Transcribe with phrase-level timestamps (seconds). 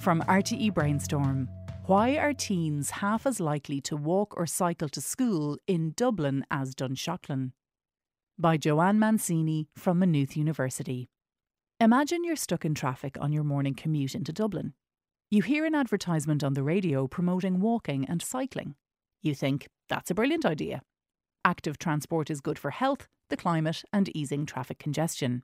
[0.00, 1.46] From RTE Brainstorm
[1.84, 6.74] Why are teens half as likely to walk or cycle to school in Dublin as
[6.74, 7.52] Dunshaughlin?
[8.38, 11.10] By Joanne Mancini from Maynooth University.
[11.80, 14.72] Imagine you're stuck in traffic on your morning commute into Dublin.
[15.30, 18.76] You hear an advertisement on the radio promoting walking and cycling.
[19.20, 20.80] You think, that's a brilliant idea.
[21.44, 25.42] Active transport is good for health, the climate, and easing traffic congestion.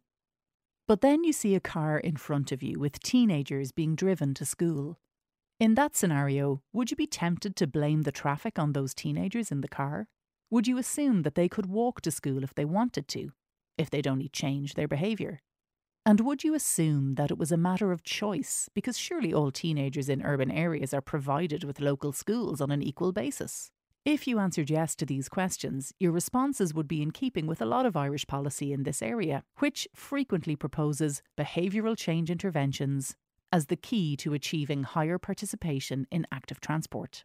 [0.89, 4.45] But then you see a car in front of you with teenagers being driven to
[4.45, 4.99] school.
[5.59, 9.63] In that scenario, would you be tempted to blame the traffic on those teenagers in
[9.63, 10.07] the car?
[10.51, 13.33] Would you assume that they could walk to school if they wanted to,
[13.77, 15.41] if they'd only change their behaviour?
[16.05, 20.09] And would you assume that it was a matter of choice, because surely all teenagers
[20.09, 23.73] in urban areas are provided with local schools on an equal basis?
[24.07, 27.67] If you answered yes to these questions, your responses would be in keeping with a
[27.67, 33.17] lot of Irish policy in this area, which frequently proposes behavioural change interventions
[33.51, 37.25] as the key to achieving higher participation in active transport.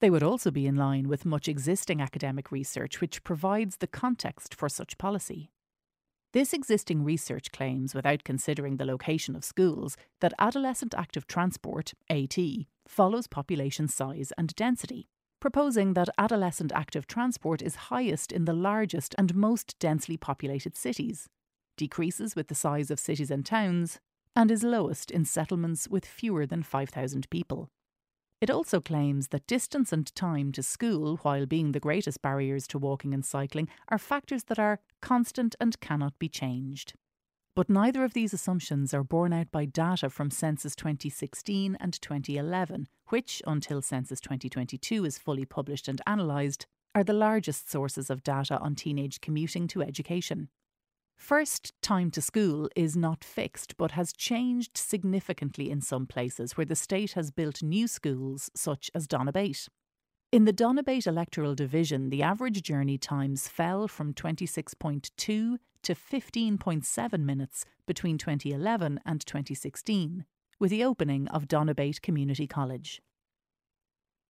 [0.00, 4.54] They would also be in line with much existing academic research which provides the context
[4.54, 5.50] for such policy.
[6.32, 12.38] This existing research claims, without considering the location of schools, that adolescent active transport, AT,
[12.88, 15.10] follows population size and density
[15.44, 21.28] proposing that adolescent active transport is highest in the largest and most densely populated cities,
[21.76, 24.00] decreases with the size of cities and towns,
[24.34, 27.68] and is lowest in settlements with fewer than 5,000 people.
[28.40, 32.78] It also claims that distance and time to school, while being the greatest barriers to
[32.78, 36.94] walking and cycling, are factors that are constant and cannot be changed.
[37.54, 42.88] But neither of these assumptions are borne out by data from Census 2016 and 2011,
[43.10, 48.58] which, until Census 2022 is fully published and analysed, are the largest sources of data
[48.58, 50.48] on teenage commuting to education.
[51.16, 56.66] First time to school is not fixed but has changed significantly in some places where
[56.66, 59.68] the state has built new schools, such as Donabate.
[60.34, 67.64] In the Donabate electoral division, the average journey times fell from 26.2 to 15.7 minutes
[67.86, 70.24] between 2011 and 2016,
[70.58, 73.00] with the opening of Donabate Community College.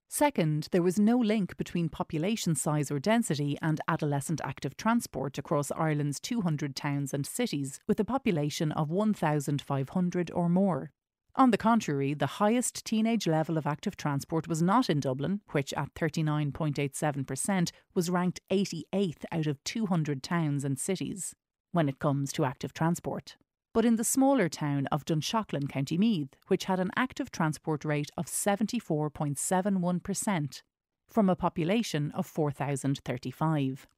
[0.06, 5.72] Second, there was no link between population size or density and adolescent active transport across
[5.72, 10.90] Ireland's 200 towns and cities with a population of 1,500 or more.
[11.36, 15.74] On the contrary, the highest teenage level of active transport was not in Dublin, which
[15.74, 21.34] at 39.87% was ranked 88th out of 200 towns and cities
[21.72, 23.36] when it comes to active transport,
[23.72, 28.12] but in the smaller town of Dunshaughlin, County Meath, which had an active transport rate
[28.16, 30.62] of 74.71%
[31.08, 33.88] from a population of 4,035.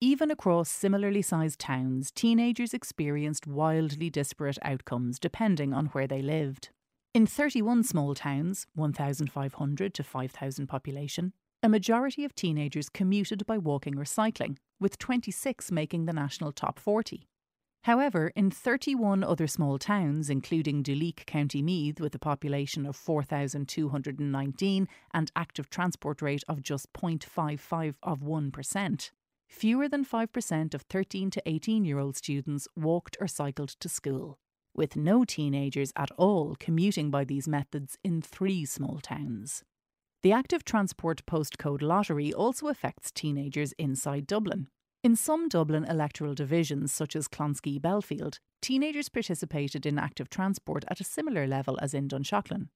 [0.00, 6.68] Even across similarly sized towns, teenagers experienced wildly disparate outcomes depending on where they lived.
[7.16, 11.32] In 31 small towns, 1,500 to 5,000 population,
[11.62, 16.78] a majority of teenagers commuted by walking or cycling, with 26 making the national top
[16.78, 17.26] 40.
[17.84, 24.88] However, in 31 other small towns, including Duleek, County Meath, with a population of 4,219
[25.14, 29.10] and active transport rate of just 0.55 of 1%,
[29.48, 34.38] fewer than 5% of 13 to 18 year old students walked or cycled to school
[34.76, 39.64] with no teenagers at all commuting by these methods in three small towns.
[40.22, 44.68] The active transport postcode lottery also affects teenagers inside Dublin.
[45.04, 51.00] In some Dublin electoral divisions, such as Clonskeagh Belfield, teenagers participated in active transport at
[51.00, 52.68] a similar level as in Dunshaughlin.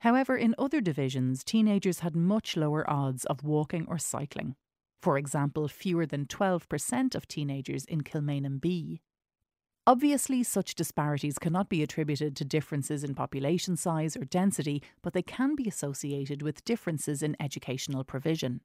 [0.00, 4.56] However, in other divisions, teenagers had much lower odds of walking or cycling.
[5.00, 9.00] For example, fewer than 12% of teenagers in Kilmainham B
[9.88, 15.22] Obviously, such disparities cannot be attributed to differences in population size or density, but they
[15.22, 18.60] can be associated with differences in educational provision.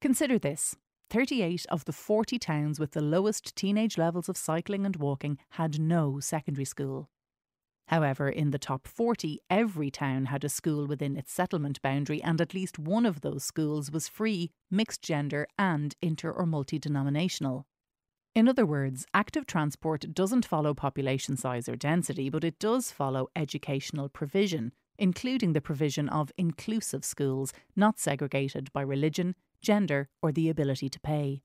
[0.00, 0.74] Consider this
[1.10, 5.78] 38 of the 40 towns with the lowest teenage levels of cycling and walking had
[5.78, 7.10] no secondary school.
[7.88, 12.40] However, in the top 40, every town had a school within its settlement boundary, and
[12.40, 17.66] at least one of those schools was free, mixed gender, and inter or multi denominational.
[18.34, 23.28] In other words, active transport doesn't follow population size or density, but it does follow
[23.36, 30.48] educational provision, including the provision of inclusive schools, not segregated by religion, gender, or the
[30.48, 31.42] ability to pay.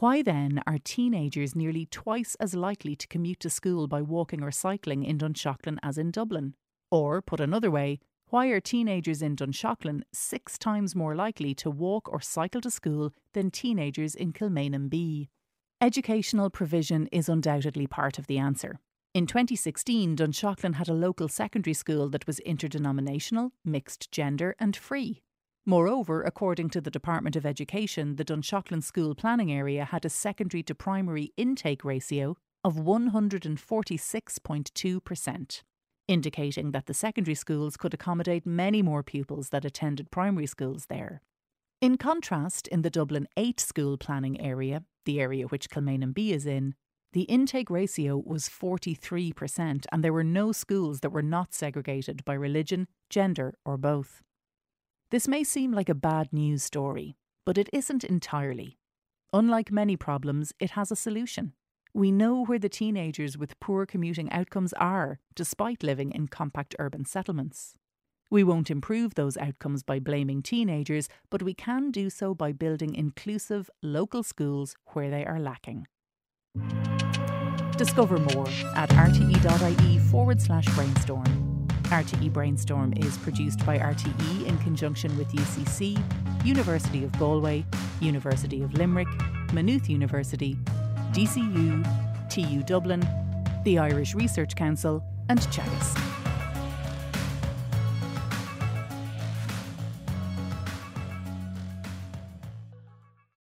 [0.00, 4.50] Why then are teenagers nearly twice as likely to commute to school by walking or
[4.50, 6.54] cycling in Dunshaughlin as in Dublin?
[6.90, 8.00] Or, put another way,
[8.30, 13.12] why are teenagers in Dunshaughlin six times more likely to walk or cycle to school
[13.34, 15.30] than teenagers in Kilmainham B?
[15.80, 18.80] Educational provision is undoubtedly part of the answer.
[19.14, 25.22] In 2016, Dunshaughlin had a local secondary school that was interdenominational, mixed gender, and free.
[25.64, 30.64] Moreover, according to the Department of Education, the Dunshaughlin school planning area had a secondary
[30.64, 35.62] to primary intake ratio of 146.2%,
[36.08, 41.22] indicating that the secondary schools could accommodate many more pupils that attended primary schools there.
[41.80, 46.44] In contrast, in the Dublin 8 school planning area, the area which Kilmainham B is
[46.44, 46.74] in,
[47.12, 52.34] the intake ratio was 43%, and there were no schools that were not segregated by
[52.34, 54.22] religion, gender, or both.
[55.12, 57.16] This may seem like a bad news story,
[57.46, 58.80] but it isn't entirely.
[59.32, 61.52] Unlike many problems, it has a solution.
[61.94, 67.04] We know where the teenagers with poor commuting outcomes are, despite living in compact urban
[67.04, 67.76] settlements.
[68.30, 72.94] We won't improve those outcomes by blaming teenagers, but we can do so by building
[72.94, 75.86] inclusive local schools where they are lacking.
[77.78, 81.66] Discover more at rte.ie forward slash brainstorm.
[81.84, 85.98] RTE Brainstorm is produced by RTE in conjunction with UCC,
[86.44, 87.64] University of Galway,
[88.00, 89.08] University of Limerick,
[89.54, 90.58] Maynooth University,
[91.12, 91.82] DCU,
[92.28, 93.00] TU Dublin,
[93.64, 96.07] the Irish Research Council, and Teagasc.